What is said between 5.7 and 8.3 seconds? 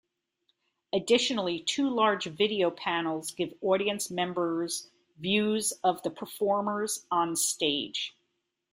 of the performers on stage.